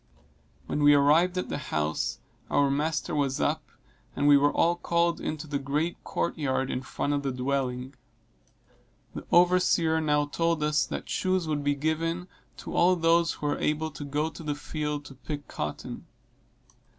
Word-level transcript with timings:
When 0.65 0.81
we 0.81 0.95
arrived 0.95 1.37
at 1.37 1.49
the 1.49 1.59
house 1.59 2.17
our 2.49 2.71
master 2.71 3.13
was 3.13 3.39
up, 3.39 3.69
and 4.15 4.27
we 4.27 4.35
were 4.35 4.51
all 4.51 4.75
called 4.75 5.21
into 5.21 5.45
the 5.45 5.59
great 5.59 6.03
court 6.03 6.39
yard 6.39 6.71
in 6.71 6.81
front 6.81 7.13
of 7.13 7.21
the 7.21 7.31
dwelling. 7.31 7.93
The 9.13 9.27
overseer 9.31 10.01
now 10.01 10.25
told 10.25 10.63
us 10.63 10.87
that 10.87 11.07
shoes 11.07 11.47
would 11.47 11.63
be 11.63 11.75
given 11.75 12.27
to 12.57 12.75
all 12.75 12.95
those 12.95 13.33
who 13.33 13.45
were 13.45 13.59
able 13.59 13.91
to 13.91 14.03
go 14.03 14.31
to 14.31 14.41
the 14.41 14.55
field 14.55 15.05
to 15.05 15.13
pick 15.13 15.47
cotton. 15.47 16.07